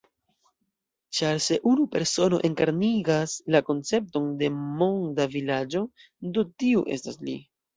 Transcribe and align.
Ĉar 1.17 1.41
se 1.47 1.57
unu 1.71 1.85
persono 1.95 2.39
enkarnigas 2.49 3.35
la 3.57 3.63
koncepton 3.69 4.27
de 4.43 4.51
Monda 4.57 5.29
Vilaĝo, 5.37 5.85
do 6.39 6.49
tiu 6.65 6.83
estas 6.99 7.23
li. 7.29 7.39